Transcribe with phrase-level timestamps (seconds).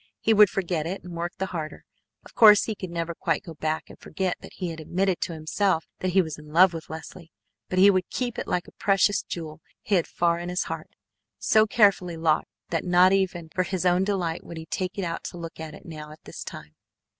[0.19, 1.85] He would forget it and work the harder.
[2.25, 5.33] Of course he could never quite go back and forget that he had admitted to
[5.33, 7.31] himself that he was in love with Leslie,
[7.69, 10.89] but he would keep it like a precious jewel hid far in his heart,
[11.37, 15.23] so carefully locked that not even for his own delight would he take it out
[15.25, 16.73] to look at now at this time.